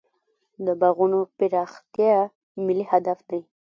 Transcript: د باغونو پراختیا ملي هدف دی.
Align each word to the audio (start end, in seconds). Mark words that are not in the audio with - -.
د 0.65 0.67
باغونو 0.81 1.19
پراختیا 1.37 2.15
ملي 2.65 2.85
هدف 2.91 3.19
دی. 3.29 3.41